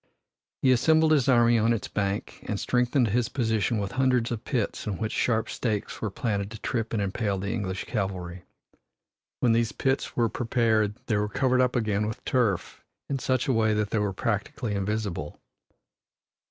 [0.63, 4.87] He assembled his army on its bank and strengthened his position with hundreds of pits
[4.87, 8.41] in which sharp stakes were planted to trip and impale the English cavalry.
[9.41, 13.53] When these pits were prepared they were covered up again with turf in such a
[13.53, 15.39] way that they were practically invisible.